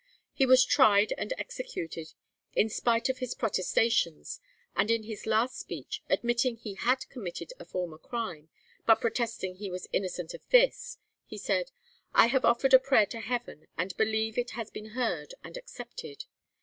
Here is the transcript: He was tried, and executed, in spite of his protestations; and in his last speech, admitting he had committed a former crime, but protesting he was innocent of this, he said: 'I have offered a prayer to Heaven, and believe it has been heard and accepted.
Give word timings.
He 0.33 0.47
was 0.47 0.65
tried, 0.65 1.13
and 1.15 1.31
executed, 1.37 2.15
in 2.55 2.69
spite 2.69 3.07
of 3.07 3.19
his 3.19 3.35
protestations; 3.35 4.39
and 4.75 4.89
in 4.89 5.03
his 5.03 5.27
last 5.27 5.59
speech, 5.59 6.01
admitting 6.09 6.55
he 6.57 6.73
had 6.73 7.07
committed 7.09 7.53
a 7.59 7.65
former 7.65 7.99
crime, 7.99 8.49
but 8.87 8.99
protesting 8.99 9.57
he 9.57 9.69
was 9.69 9.87
innocent 9.93 10.33
of 10.33 10.49
this, 10.49 10.97
he 11.27 11.37
said: 11.37 11.69
'I 12.15 12.25
have 12.29 12.45
offered 12.45 12.73
a 12.73 12.79
prayer 12.79 13.05
to 13.05 13.19
Heaven, 13.19 13.67
and 13.77 13.95
believe 13.95 14.39
it 14.39 14.49
has 14.57 14.71
been 14.71 14.93
heard 14.97 15.35
and 15.43 15.55
accepted. 15.55 16.25